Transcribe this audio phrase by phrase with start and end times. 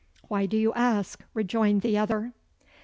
[0.29, 2.33] "Why do you ask?" rejoined the other.